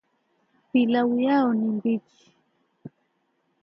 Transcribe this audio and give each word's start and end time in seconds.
Pilau 0.71 1.19
yao 1.19 1.53
ni 1.53 1.67
mbichi 1.67 2.33